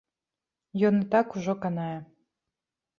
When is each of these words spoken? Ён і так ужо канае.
Ён 0.89 0.97
і 1.01 1.05
так 1.13 1.27
ужо 1.37 1.53
канае. 1.69 1.95